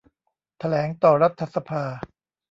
[0.59, 1.83] แถลงต่อรัฐสภา